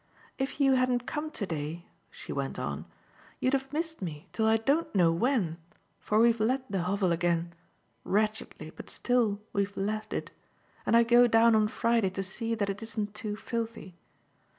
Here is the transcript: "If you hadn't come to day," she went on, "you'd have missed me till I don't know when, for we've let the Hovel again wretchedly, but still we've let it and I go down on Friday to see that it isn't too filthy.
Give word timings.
"If 0.39 0.59
you 0.59 0.73
hadn't 0.73 1.05
come 1.05 1.29
to 1.29 1.45
day," 1.45 1.85
she 2.09 2.33
went 2.33 2.57
on, 2.57 2.85
"you'd 3.39 3.53
have 3.53 3.71
missed 3.71 4.01
me 4.01 4.27
till 4.33 4.47
I 4.47 4.57
don't 4.57 4.95
know 4.95 5.11
when, 5.11 5.57
for 5.99 6.17
we've 6.19 6.39
let 6.39 6.71
the 6.71 6.81
Hovel 6.81 7.11
again 7.11 7.53
wretchedly, 8.03 8.71
but 8.71 8.89
still 8.89 9.39
we've 9.53 9.77
let 9.77 10.11
it 10.11 10.31
and 10.87 10.97
I 10.97 11.03
go 11.03 11.27
down 11.27 11.53
on 11.55 11.67
Friday 11.67 12.09
to 12.09 12.23
see 12.23 12.55
that 12.55 12.69
it 12.71 12.81
isn't 12.81 13.13
too 13.13 13.35
filthy. 13.35 13.95